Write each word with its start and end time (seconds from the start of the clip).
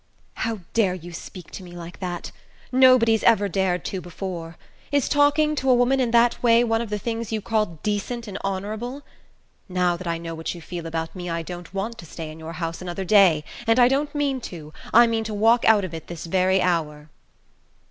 "How 0.37 0.61
dare 0.73 0.95
you 0.95 1.13
speak 1.13 1.51
to 1.51 1.61
me 1.63 1.73
like 1.73 1.99
that? 1.99 2.31
Nobody's 2.71 3.21
ever 3.21 3.47
dared 3.47 3.85
to 3.85 4.01
before. 4.01 4.57
Is 4.91 5.07
talking 5.07 5.53
to 5.57 5.69
a 5.69 5.75
woman 5.75 5.99
in 5.99 6.09
that 6.09 6.41
way 6.41 6.63
one 6.63 6.81
of 6.81 6.89
the 6.89 6.97
things 6.97 7.31
you 7.31 7.39
call 7.39 7.77
decent 7.83 8.27
and 8.27 8.39
honourable? 8.43 9.03
Now 9.69 9.95
that 9.97 10.07
I 10.07 10.17
know 10.17 10.33
what 10.33 10.55
you 10.55 10.59
feel 10.59 10.87
about 10.87 11.15
me 11.15 11.29
I 11.29 11.43
don't 11.43 11.71
want 11.71 11.99
to 11.99 12.07
stay 12.07 12.31
in 12.31 12.39
your 12.39 12.53
house 12.53 12.81
another 12.81 13.05
day. 13.05 13.43
And 13.67 13.77
I 13.79 13.87
don't 13.87 14.15
mean 14.15 14.41
to 14.49 14.73
I 14.91 15.05
mean 15.05 15.23
to 15.25 15.35
walk 15.35 15.65
out 15.65 15.85
of 15.85 15.93
it 15.93 16.07
this 16.07 16.25
very 16.25 16.63
hour!" 16.63 17.11